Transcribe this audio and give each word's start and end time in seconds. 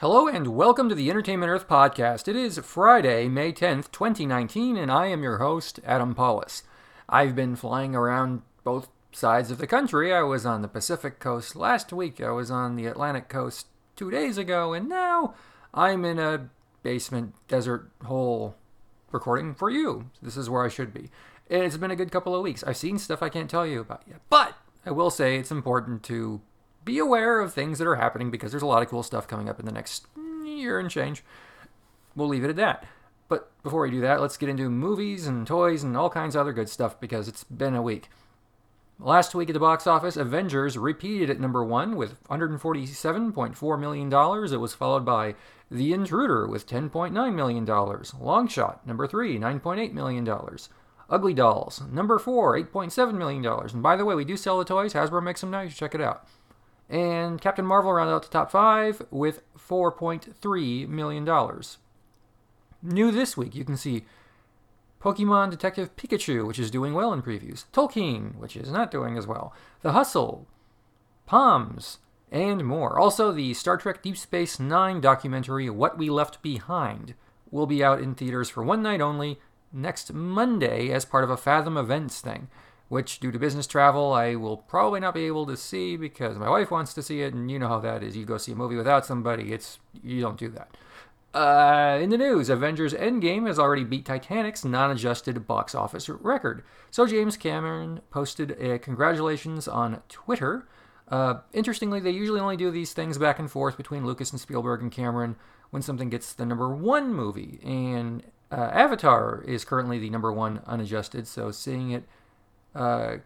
Hello 0.00 0.28
and 0.28 0.48
welcome 0.48 0.90
to 0.90 0.94
the 0.94 1.08
Entertainment 1.08 1.48
Earth 1.48 1.66
podcast. 1.66 2.28
It 2.28 2.36
is 2.36 2.58
Friday, 2.58 3.28
May 3.28 3.50
10th, 3.50 3.90
2019, 3.92 4.76
and 4.76 4.92
I 4.92 5.06
am 5.06 5.22
your 5.22 5.38
host, 5.38 5.80
Adam 5.86 6.14
Pawlus. 6.14 6.64
I've 7.08 7.34
been 7.34 7.56
flying 7.56 7.94
around 7.96 8.42
both 8.62 8.90
sides 9.10 9.50
of 9.50 9.56
the 9.56 9.66
country. 9.66 10.12
I 10.12 10.20
was 10.20 10.44
on 10.44 10.60
the 10.60 10.68
Pacific 10.68 11.18
coast 11.18 11.56
last 11.56 11.94
week, 11.94 12.20
I 12.20 12.28
was 12.28 12.50
on 12.50 12.76
the 12.76 12.84
Atlantic 12.84 13.30
coast 13.30 13.68
two 13.96 14.10
days 14.10 14.36
ago, 14.36 14.74
and 14.74 14.86
now 14.86 15.32
I'm 15.72 16.04
in 16.04 16.18
a 16.18 16.50
basement 16.82 17.32
desert 17.48 17.90
hole 18.04 18.54
recording 19.12 19.54
for 19.54 19.70
you. 19.70 20.10
This 20.20 20.36
is 20.36 20.50
where 20.50 20.62
I 20.62 20.68
should 20.68 20.92
be. 20.92 21.08
It's 21.48 21.78
been 21.78 21.90
a 21.90 21.96
good 21.96 22.12
couple 22.12 22.36
of 22.36 22.42
weeks. 22.42 22.62
I've 22.62 22.76
seen 22.76 22.98
stuff 22.98 23.22
I 23.22 23.30
can't 23.30 23.48
tell 23.48 23.66
you 23.66 23.80
about 23.80 24.02
yet, 24.06 24.20
but 24.28 24.58
I 24.84 24.90
will 24.90 25.08
say 25.08 25.38
it's 25.38 25.50
important 25.50 26.02
to 26.02 26.42
be 26.86 26.98
aware 26.98 27.40
of 27.40 27.52
things 27.52 27.78
that 27.78 27.86
are 27.86 27.96
happening 27.96 28.30
because 28.30 28.50
there's 28.50 28.62
a 28.62 28.66
lot 28.66 28.82
of 28.82 28.88
cool 28.88 29.02
stuff 29.02 29.28
coming 29.28 29.50
up 29.50 29.60
in 29.60 29.66
the 29.66 29.72
next 29.72 30.06
year 30.44 30.78
and 30.78 30.88
change. 30.88 31.22
We'll 32.14 32.28
leave 32.28 32.44
it 32.44 32.50
at 32.50 32.56
that. 32.56 32.86
But 33.28 33.50
before 33.62 33.82
we 33.82 33.90
do 33.90 34.00
that, 34.00 34.20
let's 34.20 34.36
get 34.38 34.48
into 34.48 34.70
movies 34.70 35.26
and 35.26 35.46
toys 35.46 35.82
and 35.82 35.96
all 35.96 36.08
kinds 36.08 36.34
of 36.34 36.40
other 36.40 36.52
good 36.52 36.70
stuff 36.70 36.98
because 36.98 37.28
it's 37.28 37.44
been 37.44 37.74
a 37.74 37.82
week. 37.82 38.08
Last 38.98 39.34
week 39.34 39.50
at 39.50 39.52
the 39.52 39.60
box 39.60 39.86
office, 39.86 40.16
Avengers 40.16 40.78
repeated 40.78 41.28
at 41.28 41.40
number 41.40 41.62
one 41.62 41.96
with 41.96 42.22
$147.4 42.28 43.80
million. 43.80 44.52
It 44.54 44.56
was 44.56 44.74
followed 44.74 45.04
by 45.04 45.34
The 45.70 45.92
Intruder 45.92 46.46
with 46.46 46.66
$10.9 46.66 47.34
million. 47.34 47.66
Longshot, 47.66 48.86
number 48.86 49.06
three, 49.06 49.38
$9.8 49.38 49.92
million. 49.92 50.26
Ugly 51.10 51.34
Dolls, 51.34 51.82
number 51.92 52.18
four, 52.18 52.56
$8.7 52.58 53.14
million. 53.14 53.44
And 53.44 53.82
by 53.82 53.96
the 53.96 54.04
way, 54.04 54.14
we 54.14 54.24
do 54.24 54.36
sell 54.36 54.58
the 54.58 54.64
toys. 54.64 54.94
Hasbro 54.94 55.22
makes 55.22 55.42
them 55.42 55.50
nice. 55.50 55.76
Check 55.76 55.94
it 55.94 56.00
out. 56.00 56.26
And 56.88 57.40
Captain 57.40 57.66
Marvel 57.66 57.92
rounded 57.92 58.14
out 58.14 58.22
the 58.22 58.28
top 58.28 58.50
five 58.50 59.02
with 59.10 59.42
$4.3 59.58 60.88
million. 60.88 61.60
New 62.82 63.10
this 63.10 63.36
week, 63.36 63.54
you 63.54 63.64
can 63.64 63.76
see 63.76 64.04
Pokemon 65.02 65.50
Detective 65.50 65.94
Pikachu, 65.96 66.46
which 66.46 66.58
is 66.58 66.70
doing 66.70 66.94
well 66.94 67.12
in 67.12 67.22
previews, 67.22 67.64
Tolkien, 67.72 68.36
which 68.36 68.56
is 68.56 68.70
not 68.70 68.90
doing 68.90 69.18
as 69.18 69.26
well, 69.26 69.52
The 69.82 69.92
Hustle, 69.92 70.46
Palms, 71.26 71.98
and 72.30 72.64
more. 72.64 72.98
Also, 72.98 73.32
the 73.32 73.54
Star 73.54 73.76
Trek 73.76 74.02
Deep 74.02 74.16
Space 74.16 74.60
Nine 74.60 75.00
documentary, 75.00 75.68
What 75.70 75.98
We 75.98 76.10
Left 76.10 76.42
Behind, 76.42 77.14
will 77.50 77.66
be 77.66 77.82
out 77.82 78.00
in 78.00 78.14
theaters 78.14 78.48
for 78.48 78.62
one 78.62 78.82
night 78.82 79.00
only 79.00 79.38
next 79.72 80.12
Monday 80.12 80.90
as 80.90 81.04
part 81.04 81.24
of 81.24 81.30
a 81.30 81.36
Fathom 81.36 81.76
Events 81.76 82.20
thing 82.20 82.48
which, 82.88 83.18
due 83.18 83.32
to 83.32 83.38
business 83.38 83.66
travel, 83.66 84.12
I 84.12 84.36
will 84.36 84.56
probably 84.56 85.00
not 85.00 85.14
be 85.14 85.24
able 85.26 85.46
to 85.46 85.56
see 85.56 85.96
because 85.96 86.38
my 86.38 86.48
wife 86.48 86.70
wants 86.70 86.94
to 86.94 87.02
see 87.02 87.22
it, 87.22 87.34
and 87.34 87.50
you 87.50 87.58
know 87.58 87.68
how 87.68 87.80
that 87.80 88.02
is. 88.02 88.16
You 88.16 88.24
go 88.24 88.38
see 88.38 88.52
a 88.52 88.56
movie 88.56 88.76
without 88.76 89.04
somebody, 89.04 89.52
it's 89.52 89.78
you 90.02 90.20
don't 90.20 90.38
do 90.38 90.48
that. 90.50 90.76
Uh, 91.34 91.98
in 92.00 92.08
the 92.08 92.16
news, 92.16 92.48
Avengers 92.48 92.94
Endgame 92.94 93.46
has 93.46 93.58
already 93.58 93.84
beat 93.84 94.06
Titanic's 94.06 94.64
non 94.64 94.90
adjusted 94.90 95.46
box 95.46 95.74
office 95.74 96.08
record. 96.08 96.62
So 96.90 97.06
James 97.06 97.36
Cameron 97.36 98.00
posted 98.10 98.52
a 98.52 98.78
congratulations 98.78 99.68
on 99.68 100.02
Twitter. 100.08 100.66
Uh, 101.08 101.40
interestingly, 101.52 102.00
they 102.00 102.10
usually 102.10 102.40
only 102.40 102.56
do 102.56 102.70
these 102.70 102.92
things 102.92 103.18
back 103.18 103.38
and 103.38 103.50
forth 103.50 103.76
between 103.76 104.06
Lucas 104.06 104.30
and 104.30 104.40
Spielberg 104.40 104.80
and 104.80 104.90
Cameron 104.90 105.36
when 105.70 105.82
something 105.82 106.08
gets 106.08 106.32
the 106.32 106.46
number 106.46 106.74
one 106.74 107.12
movie. 107.12 107.60
And 107.62 108.22
uh, 108.50 108.70
Avatar 108.72 109.42
is 109.46 109.64
currently 109.64 109.98
the 109.98 110.10
number 110.10 110.32
one 110.32 110.62
unadjusted, 110.66 111.26
so 111.26 111.50
seeing 111.50 111.90
it 111.90 112.04
uh, 112.76 113.16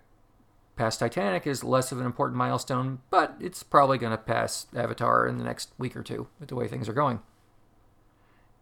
past 0.77 1.01
Titanic 1.01 1.47
is 1.47 1.63
less 1.63 1.93
of 1.93 2.01
an 2.01 2.07
important 2.07 2.39
milestone, 2.39 3.01
but 3.11 3.35
it's 3.41 3.63
probably 3.63 3.99
going 3.99 4.13
to 4.13 4.17
pass 4.17 4.67
Avatar 4.75 5.27
in 5.27 5.37
the 5.37 5.45
next 5.45 5.73
week 5.79 5.97
or 5.97 6.03
two 6.03 6.29
with 6.39 6.49
the 6.49 6.55
way 6.55 6.69
things 6.69 6.89
are 6.89 6.95
going. 6.95 7.21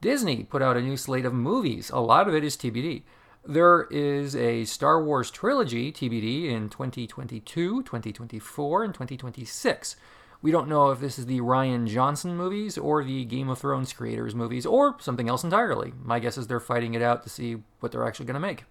Disney 0.00 0.44
put 0.44 0.62
out 0.62 0.76
a 0.76 0.80
new 0.80 0.96
slate 0.96 1.24
of 1.24 1.34
movies. 1.34 1.90
A 1.90 2.00
lot 2.00 2.28
of 2.28 2.34
it 2.34 2.44
is 2.44 2.56
TBD. 2.56 3.02
There 3.46 3.86
is 3.90 4.34
a 4.36 4.64
Star 4.64 5.02
Wars 5.02 5.30
trilogy 5.30 5.92
TBD 5.92 6.50
in 6.50 6.68
2022, 6.68 7.82
2024, 7.82 8.84
and 8.84 8.94
2026. 8.94 9.96
We 10.40 10.50
don't 10.52 10.68
know 10.68 10.90
if 10.90 11.00
this 11.00 11.18
is 11.18 11.26
the 11.26 11.40
Rian 11.40 11.88
Johnson 11.88 12.36
movies 12.36 12.78
or 12.78 13.02
the 13.02 13.24
Game 13.24 13.48
of 13.48 13.58
Thrones 13.58 13.92
creators 13.92 14.34
movies 14.34 14.66
or 14.66 14.96
something 15.00 15.28
else 15.28 15.42
entirely. 15.42 15.92
My 16.02 16.20
guess 16.20 16.38
is 16.38 16.46
they're 16.46 16.60
fighting 16.60 16.94
it 16.94 17.02
out 17.02 17.24
to 17.24 17.28
see 17.28 17.56
what 17.80 17.90
they're 17.90 18.06
actually 18.06 18.26
going 18.26 18.34
to 18.34 18.40
make. 18.40 18.64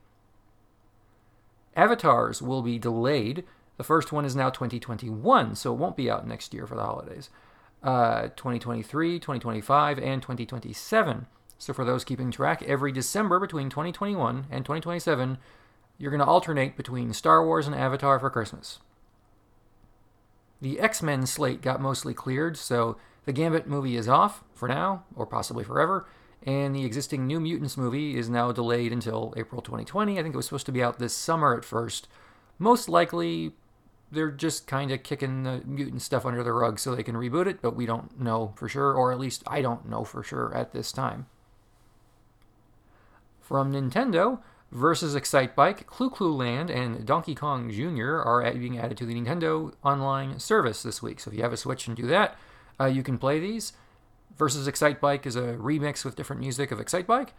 Avatars 1.77 2.41
will 2.41 2.63
be 2.63 2.79
delayed. 2.79 3.45
The 3.77 3.83
first 3.83 4.11
one 4.11 4.25
is 4.25 4.35
now 4.35 4.49
2021, 4.49 5.55
so 5.55 5.71
it 5.71 5.77
won't 5.77 5.95
be 5.95 6.09
out 6.09 6.27
next 6.27 6.53
year 6.53 6.65
for 6.65 6.75
the 6.75 6.83
holidays. 6.83 7.29
Uh, 7.83 8.23
2023, 8.35 9.19
2025, 9.19 9.99
and 9.99 10.21
2027. 10.21 11.27
So 11.59 11.73
for 11.73 11.85
those 11.85 12.03
keeping 12.03 12.31
track, 12.31 12.63
every 12.63 12.91
December 12.91 13.39
between 13.39 13.69
2021 13.69 14.47
and 14.49 14.65
2027, 14.65 15.37
you're 15.99 16.11
going 16.11 16.19
to 16.19 16.25
alternate 16.25 16.75
between 16.75 17.13
Star 17.13 17.45
Wars 17.45 17.67
and 17.67 17.75
Avatar 17.75 18.19
for 18.19 18.29
Christmas. 18.29 18.79
The 20.59 20.79
X 20.79 21.03
Men 21.03 21.27
slate 21.27 21.61
got 21.61 21.79
mostly 21.79 22.15
cleared, 22.15 22.57
so 22.57 22.97
the 23.25 23.33
Gambit 23.33 23.67
movie 23.67 23.95
is 23.95 24.07
off 24.07 24.43
for 24.53 24.67
now, 24.67 25.03
or 25.15 25.27
possibly 25.27 25.63
forever, 25.63 26.07
and 26.43 26.75
the 26.75 26.85
existing 26.85 27.25
New 27.25 27.39
Mutants 27.39 27.77
movie 27.77 28.17
is 28.17 28.29
now 28.29 28.51
delayed 28.51 28.93
until 28.93 29.33
April 29.37 29.61
2020. 29.61 30.17
I 30.17 30.23
think 30.23 30.33
it 30.33 30.37
was 30.37 30.45
supposed 30.45 30.65
to 30.67 30.71
be 30.71 30.83
out 30.83 30.99
this 30.99 31.15
summer 31.15 31.55
at 31.55 31.65
first. 31.65 32.07
Most 32.59 32.87
likely, 32.89 33.53
they're 34.11 34.31
just 34.31 34.67
kind 34.67 34.91
of 34.91 35.03
kicking 35.03 35.43
the 35.43 35.61
mutant 35.65 36.01
stuff 36.01 36.25
under 36.25 36.43
the 36.43 36.53
rug 36.53 36.79
so 36.79 36.95
they 36.95 37.03
can 37.03 37.15
reboot 37.15 37.47
it, 37.47 37.61
but 37.61 37.75
we 37.75 37.85
don't 37.85 38.19
know 38.19 38.53
for 38.55 38.69
sure, 38.69 38.93
or 38.93 39.11
at 39.11 39.19
least 39.19 39.43
I 39.47 39.61
don't 39.61 39.89
know 39.89 40.03
for 40.03 40.23
sure 40.23 40.53
at 40.55 40.73
this 40.73 40.91
time. 40.91 41.27
From 43.41 43.73
Nintendo, 43.73 44.39
versus 44.71 45.15
Excitebike, 45.15 45.85
Clu 45.85 46.09
Clu 46.09 46.33
Land, 46.33 46.69
and 46.69 47.05
Donkey 47.05 47.35
Kong 47.35 47.71
Jr. 47.71 48.17
are 48.17 48.51
being 48.53 48.77
added 48.77 48.97
to 48.97 49.05
the 49.05 49.13
Nintendo 49.13 49.73
Online 49.83 50.39
service 50.39 50.83
this 50.83 51.01
week. 51.01 51.19
So 51.19 51.31
if 51.31 51.37
you 51.37 51.43
have 51.43 51.53
a 51.53 51.57
Switch 51.57 51.87
and 51.87 51.95
do 51.95 52.07
that, 52.07 52.37
uh, 52.79 52.85
you 52.85 53.03
can 53.03 53.17
play 53.17 53.39
these 53.39 53.73
versus 54.37 54.67
Excitebike 54.67 55.25
is 55.25 55.35
a 55.35 55.55
remix 55.55 56.05
with 56.05 56.15
different 56.15 56.41
music 56.41 56.71
of 56.71 56.79
Excitebike. 56.79 57.29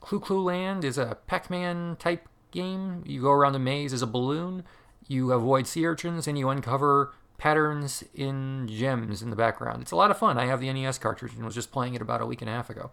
Clu 0.00 0.20
Clu 0.20 0.42
Land 0.42 0.84
is 0.84 0.98
a 0.98 1.18
Pac 1.26 1.50
Man 1.50 1.96
type 1.98 2.28
game. 2.50 3.02
You 3.06 3.22
go 3.22 3.30
around 3.30 3.54
a 3.54 3.58
maze 3.58 3.92
as 3.92 4.02
a 4.02 4.06
balloon, 4.06 4.64
you 5.06 5.32
avoid 5.32 5.66
sea 5.66 5.86
urchins, 5.86 6.28
and 6.28 6.38
you 6.38 6.48
uncover 6.48 7.12
patterns 7.36 8.04
in 8.14 8.68
gems 8.68 9.22
in 9.22 9.30
the 9.30 9.36
background. 9.36 9.82
It's 9.82 9.92
a 9.92 9.96
lot 9.96 10.10
of 10.10 10.18
fun. 10.18 10.38
I 10.38 10.46
have 10.46 10.60
the 10.60 10.72
NES 10.72 10.98
cartridge 10.98 11.34
and 11.34 11.44
was 11.44 11.54
just 11.54 11.72
playing 11.72 11.94
it 11.94 12.02
about 12.02 12.20
a 12.20 12.26
week 12.26 12.40
and 12.40 12.50
a 12.50 12.52
half 12.52 12.70
ago. 12.70 12.90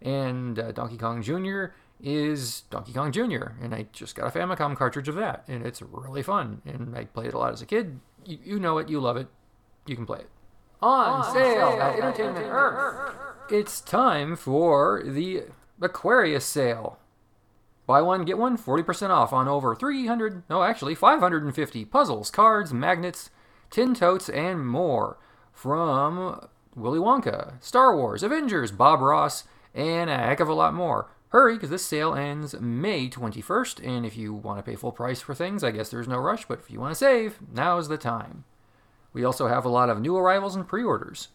And 0.00 0.58
uh, 0.58 0.72
Donkey 0.72 0.96
Kong 0.96 1.22
Jr. 1.22 1.66
is 2.02 2.62
Donkey 2.70 2.92
Kong 2.92 3.12
Jr., 3.12 3.52
and 3.60 3.74
I 3.74 3.86
just 3.92 4.14
got 4.14 4.34
a 4.34 4.38
Famicom 4.38 4.76
cartridge 4.76 5.08
of 5.08 5.14
that, 5.16 5.44
and 5.46 5.64
it's 5.64 5.80
really 5.82 6.22
fun. 6.22 6.62
And 6.64 6.96
I 6.96 7.04
played 7.04 7.28
it 7.28 7.34
a 7.34 7.38
lot 7.38 7.52
as 7.52 7.62
a 7.62 7.66
kid. 7.66 8.00
You, 8.24 8.38
you 8.42 8.58
know 8.58 8.78
it, 8.78 8.88
you 8.88 9.00
love 9.00 9.16
it, 9.16 9.28
you 9.86 9.94
can 9.94 10.06
play 10.06 10.20
it 10.20 10.28
on, 10.82 11.22
on 11.22 11.32
sale, 11.32 11.72
sale 11.72 11.80
at 11.80 11.98
Entertainment 11.98 12.46
Earth. 12.48 13.14
It's 13.50 13.80
time 13.80 14.36
for 14.36 15.02
the 15.04 15.44
Aquarius 15.80 16.44
sale. 16.44 16.98
Buy 17.86 18.00
one, 18.00 18.24
get 18.24 18.38
one, 18.38 18.56
40% 18.56 19.10
off 19.10 19.32
on 19.32 19.48
over 19.48 19.74
300, 19.74 20.44
no, 20.48 20.62
actually 20.62 20.94
550 20.94 21.84
puzzles, 21.86 22.30
cards, 22.30 22.72
magnets, 22.72 23.30
tin 23.70 23.94
totes, 23.94 24.28
and 24.28 24.66
more 24.66 25.18
from 25.52 26.48
Willy 26.76 27.00
Wonka, 27.00 27.62
Star 27.62 27.96
Wars, 27.96 28.22
Avengers, 28.22 28.70
Bob 28.70 29.00
Ross, 29.00 29.44
and 29.74 30.08
a 30.08 30.16
heck 30.16 30.40
of 30.40 30.48
a 30.48 30.54
lot 30.54 30.74
more. 30.74 31.10
Hurry, 31.28 31.54
because 31.54 31.70
this 31.70 31.84
sale 31.84 32.14
ends 32.14 32.54
May 32.60 33.08
21st, 33.08 33.86
and 33.86 34.06
if 34.06 34.16
you 34.16 34.32
want 34.32 34.58
to 34.58 34.62
pay 34.62 34.76
full 34.76 34.92
price 34.92 35.20
for 35.20 35.34
things, 35.34 35.64
I 35.64 35.70
guess 35.70 35.88
there's 35.88 36.08
no 36.08 36.18
rush, 36.18 36.46
but 36.46 36.60
if 36.60 36.70
you 36.70 36.78
want 36.78 36.92
to 36.92 36.98
save, 36.98 37.38
now's 37.52 37.88
the 37.88 37.98
time. 37.98 38.44
We 39.12 39.24
also 39.24 39.48
have 39.48 39.64
a 39.64 39.70
lot 39.70 39.90
of 39.90 40.00
new 40.00 40.16
arrivals 40.16 40.56
and 40.56 40.66
pre 40.66 40.82
orders. 40.82 41.28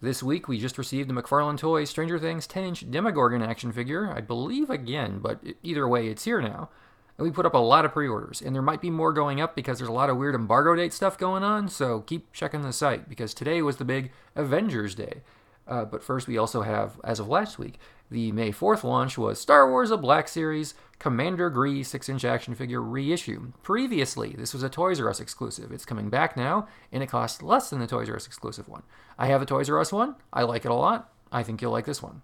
This 0.00 0.22
week, 0.22 0.48
we 0.48 0.58
just 0.58 0.78
received 0.78 1.08
the 1.08 1.14
McFarlane 1.14 1.58
Toys 1.58 1.88
Stranger 1.88 2.18
Things 2.18 2.46
10 2.46 2.64
inch 2.64 2.90
Demogorgon 2.90 3.42
action 3.42 3.70
figure, 3.70 4.12
I 4.12 4.20
believe 4.20 4.68
again, 4.68 5.20
but 5.20 5.40
either 5.62 5.86
way, 5.86 6.08
it's 6.08 6.24
here 6.24 6.42
now. 6.42 6.70
And 7.16 7.24
we 7.24 7.30
put 7.30 7.46
up 7.46 7.54
a 7.54 7.58
lot 7.58 7.84
of 7.84 7.92
pre 7.92 8.08
orders, 8.08 8.42
and 8.42 8.54
there 8.54 8.62
might 8.62 8.80
be 8.80 8.90
more 8.90 9.12
going 9.12 9.40
up 9.40 9.54
because 9.54 9.78
there's 9.78 9.88
a 9.88 9.92
lot 9.92 10.10
of 10.10 10.16
weird 10.16 10.34
embargo 10.34 10.74
date 10.74 10.92
stuff 10.92 11.16
going 11.16 11.44
on, 11.44 11.68
so 11.68 12.00
keep 12.00 12.32
checking 12.32 12.62
the 12.62 12.72
site 12.72 13.08
because 13.08 13.32
today 13.32 13.62
was 13.62 13.76
the 13.76 13.84
big 13.84 14.10
Avengers 14.34 14.94
Day. 14.94 15.22
Uh, 15.68 15.84
but 15.84 16.02
first, 16.02 16.26
we 16.26 16.36
also 16.36 16.62
have, 16.62 17.00
as 17.04 17.20
of 17.20 17.28
last 17.28 17.58
week, 17.58 17.78
the 18.12 18.30
May 18.30 18.52
4th 18.52 18.84
launch 18.84 19.16
was 19.16 19.40
Star 19.40 19.68
Wars 19.68 19.90
A 19.90 19.96
Black 19.96 20.28
Series 20.28 20.74
Commander 20.98 21.50
Gree 21.50 21.82
6 21.82 22.08
inch 22.10 22.24
action 22.24 22.54
figure 22.54 22.80
reissue. 22.80 23.52
Previously, 23.62 24.34
this 24.36 24.52
was 24.52 24.62
a 24.62 24.68
Toys 24.68 25.00
R 25.00 25.08
Us 25.08 25.18
exclusive. 25.18 25.72
It's 25.72 25.86
coming 25.86 26.10
back 26.10 26.36
now, 26.36 26.68
and 26.92 27.02
it 27.02 27.08
costs 27.08 27.42
less 27.42 27.70
than 27.70 27.80
the 27.80 27.86
Toys 27.86 28.10
R 28.10 28.16
Us 28.16 28.26
exclusive 28.26 28.68
one. 28.68 28.82
I 29.18 29.26
have 29.26 29.40
a 29.42 29.46
Toys 29.46 29.70
R 29.70 29.80
Us 29.80 29.92
one. 29.92 30.16
I 30.32 30.42
like 30.42 30.64
it 30.64 30.70
a 30.70 30.74
lot. 30.74 31.10
I 31.32 31.42
think 31.42 31.62
you'll 31.62 31.72
like 31.72 31.86
this 31.86 32.02
one. 32.02 32.22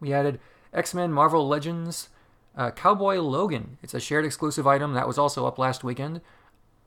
We 0.00 0.12
added 0.12 0.38
X 0.72 0.94
Men 0.94 1.12
Marvel 1.12 1.48
Legends 1.48 2.10
uh, 2.54 2.70
Cowboy 2.72 3.16
Logan. 3.16 3.78
It's 3.82 3.94
a 3.94 4.00
shared 4.00 4.26
exclusive 4.26 4.66
item 4.66 4.92
that 4.92 5.06
was 5.06 5.16
also 5.16 5.46
up 5.46 5.58
last 5.58 5.82
weekend. 5.82 6.20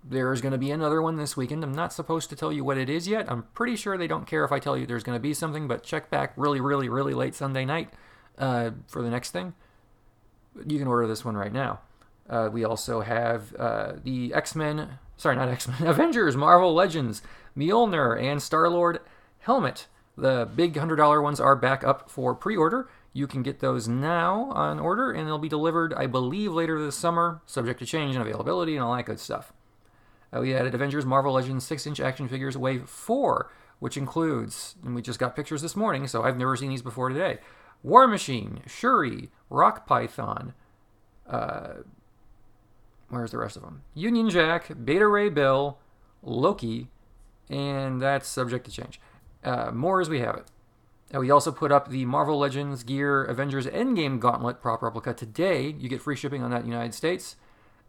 There's 0.03 0.41
going 0.41 0.51
to 0.51 0.57
be 0.57 0.71
another 0.71 1.01
one 1.01 1.17
this 1.17 1.37
weekend. 1.37 1.63
I'm 1.63 1.73
not 1.73 1.93
supposed 1.93 2.29
to 2.29 2.35
tell 2.35 2.51
you 2.51 2.63
what 2.63 2.77
it 2.77 2.89
is 2.89 3.07
yet. 3.07 3.31
I'm 3.31 3.43
pretty 3.53 3.75
sure 3.75 3.97
they 3.97 4.07
don't 4.07 4.27
care 4.27 4.43
if 4.43 4.51
I 4.51 4.59
tell 4.59 4.77
you 4.77 4.85
there's 4.85 5.03
going 5.03 5.15
to 5.15 5.21
be 5.21 5.33
something, 5.33 5.67
but 5.67 5.83
check 5.83 6.09
back 6.09 6.33
really, 6.35 6.59
really, 6.59 6.89
really 6.89 7.13
late 7.13 7.35
Sunday 7.35 7.65
night 7.65 7.93
uh, 8.37 8.71
for 8.87 9.01
the 9.01 9.09
next 9.09 9.31
thing. 9.31 9.53
You 10.65 10.79
can 10.79 10.87
order 10.87 11.07
this 11.07 11.23
one 11.23 11.37
right 11.37 11.53
now. 11.53 11.79
Uh, 12.29 12.49
we 12.51 12.63
also 12.63 13.01
have 13.01 13.53
uh, 13.55 13.93
the 14.03 14.33
X 14.33 14.55
Men, 14.55 14.99
sorry, 15.17 15.35
not 15.35 15.49
X 15.49 15.67
Men, 15.67 15.83
Avengers, 15.87 16.35
Marvel 16.35 16.73
Legends, 16.73 17.21
Mjolnir, 17.55 18.21
and 18.21 18.41
Star 18.41 18.69
Lord 18.69 18.99
helmet. 19.39 19.87
The 20.17 20.49
big 20.55 20.73
$100 20.73 21.23
ones 21.23 21.39
are 21.39 21.55
back 21.55 21.83
up 21.83 22.09
for 22.09 22.35
pre 22.35 22.57
order. 22.57 22.89
You 23.13 23.27
can 23.27 23.43
get 23.43 23.59
those 23.59 23.87
now 23.87 24.51
on 24.51 24.79
order, 24.79 25.11
and 25.11 25.27
they'll 25.27 25.37
be 25.37 25.49
delivered, 25.49 25.93
I 25.93 26.07
believe, 26.07 26.53
later 26.53 26.81
this 26.83 26.95
summer, 26.95 27.41
subject 27.45 27.79
to 27.79 27.85
change 27.85 28.15
and 28.15 28.25
availability 28.25 28.75
and 28.75 28.83
all 28.83 28.95
that 28.95 29.05
good 29.05 29.19
stuff. 29.19 29.51
Uh, 30.33 30.41
we 30.41 30.53
added 30.53 30.73
Avengers 30.73 31.05
Marvel 31.05 31.33
Legends 31.33 31.65
6 31.65 31.87
inch 31.87 31.99
action 31.99 32.27
figures 32.27 32.57
Wave 32.57 32.89
4, 32.89 33.51
which 33.79 33.97
includes, 33.97 34.75
and 34.83 34.95
we 34.95 35.01
just 35.01 35.19
got 35.19 35.35
pictures 35.35 35.61
this 35.61 35.75
morning, 35.75 36.07
so 36.07 36.23
I've 36.23 36.37
never 36.37 36.55
seen 36.55 36.69
these 36.69 36.81
before 36.81 37.09
today 37.09 37.39
War 37.83 38.07
Machine, 38.07 38.61
Shuri, 38.67 39.29
Rock 39.49 39.87
Python, 39.87 40.53
uh, 41.27 41.73
where's 43.09 43.31
the 43.31 43.37
rest 43.37 43.55
of 43.57 43.63
them? 43.63 43.83
Union 43.93 44.29
Jack, 44.29 44.71
Beta 44.85 45.07
Ray 45.07 45.29
Bill, 45.29 45.77
Loki, 46.21 46.89
and 47.49 48.01
that's 48.01 48.27
subject 48.27 48.65
to 48.65 48.71
change. 48.71 48.99
Uh, 49.43 49.71
more 49.71 49.99
as 49.99 50.09
we 50.09 50.19
have 50.19 50.35
it. 50.35 50.45
Uh, 51.13 51.19
we 51.19 51.31
also 51.31 51.51
put 51.51 51.71
up 51.71 51.89
the 51.89 52.05
Marvel 52.05 52.37
Legends 52.37 52.83
Gear 52.83 53.23
Avengers 53.23 53.65
Endgame 53.67 54.19
Gauntlet 54.19 54.61
prop 54.61 54.81
replica 54.81 55.13
today. 55.13 55.75
You 55.77 55.89
get 55.89 56.01
free 56.01 56.15
shipping 56.15 56.43
on 56.43 56.51
that 56.51 56.61
in 56.61 56.67
the 56.67 56.71
United 56.71 56.93
States, 56.93 57.35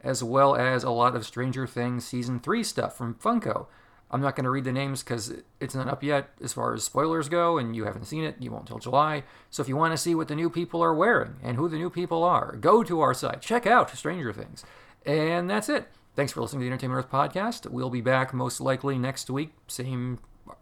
as 0.03 0.23
well 0.23 0.55
as 0.55 0.85
a 0.85 0.91
lot 0.91 1.15
of 1.15 1.25
Stranger 1.25 1.67
Things 1.67 2.07
Season 2.07 2.41
3 2.41 2.63
stuff 2.65 2.97
from 2.97 3.15
Funko. 3.15 3.67
I'm 4.11 4.21
not 4.21 4.37
going 4.37 4.45
to 4.45 4.51
read 4.51 4.65
the 4.65 4.73
names 4.73 5.03
because 5.03 5.33
it's 5.59 5.75
not 5.75 5.89
up 5.89 6.03
yet 6.03 6.31
as 6.43 6.53
far 6.53 6.75
as 6.75 6.85
spoilers 6.85 7.31
go, 7.31 7.57
and 7.57 7.75
you 7.75 7.85
haven't 7.85 8.05
seen 8.05 8.25
it. 8.25 8.37
You 8.39 8.51
won't 8.51 8.67
till 8.67 8.79
July. 8.79 9.25
So 9.49 9.63
if 9.63 9.69
you 9.69 9.77
want 9.77 9.93
to 9.95 9.99
see 9.99 10.15
what 10.15 10.29
the 10.29 10.35
new 10.37 10.51
people 10.51 10.83
are 10.83 10.95
wearing 10.95 11.37
and 11.43 11.57
who 11.57 11.69
the 11.69 11.79
new 11.79 11.89
people 11.89 12.23
are, 12.23 12.57
go 12.57 12.83
to 12.83 13.01
our 13.01 13.15
site. 13.15 13.41
Check 13.41 13.67
out 13.67 13.91
Stranger 13.97 14.33
Things. 14.33 14.65
And 15.07 15.49
that's 15.49 15.71
it. 15.71 15.89
Thanks 16.15 16.33
for 16.33 16.43
listening 16.43 16.61
to 16.61 16.65
the 16.65 16.73
Entertainment 16.73 16.99
Earth 16.99 17.11
podcast. 17.11 17.71
We'll 17.71 17.89
be 17.89 18.03
back 18.03 18.35
most 18.35 18.61
likely 18.61 18.99
next 18.99 19.31
week. 19.31 19.55
Same 19.67 20.19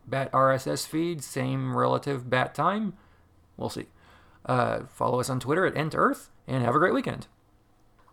bat 0.07 0.31
RSS 0.31 0.87
feed, 0.87 1.25
same 1.25 1.77
relative 1.77 2.31
bat 2.31 2.55
time. 2.55 2.95
We'll 3.57 3.69
see. 3.69 3.87
Uh, 4.47 4.83
follow 4.89 5.19
us 5.19 5.29
on 5.29 5.41
Twitter 5.41 5.67
at 5.67 5.77
Ent 5.77 5.95
Earth, 5.97 6.31
and 6.47 6.65
have 6.65 6.77
a 6.77 6.79
great 6.79 6.95
weekend. 6.95 7.27